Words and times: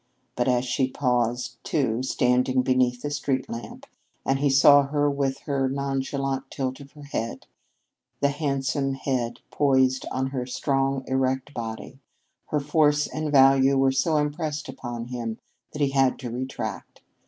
But 0.35 0.47
as 0.47 0.65
she 0.65 0.89
paused, 0.89 1.57
too, 1.63 2.01
standing 2.01 2.63
beneath 2.63 3.03
the 3.03 3.11
street 3.11 3.47
lamp, 3.47 3.85
and 4.25 4.39
he 4.39 4.49
saw 4.49 4.87
her 4.87 5.07
with 5.11 5.41
her 5.41 5.69
nonchalant 5.69 6.49
tilt 6.49 6.79
of 6.79 6.93
her 6.93 7.03
head, 7.03 7.45
that 8.19 8.35
handsome 8.37 8.95
head 8.95 9.41
poised 9.51 10.07
on 10.09 10.31
her 10.31 10.47
strong, 10.47 11.03
erect 11.07 11.53
body, 11.53 11.99
her 12.47 12.59
force 12.59 13.05
and 13.05 13.31
value 13.31 13.77
were 13.77 13.91
so 13.91 14.17
impressed 14.17 14.67
upon 14.67 15.05
him 15.09 15.37
that 15.71 15.83
he 15.83 15.91
had 15.91 16.17
to 16.17 16.31
retract. 16.31 17.03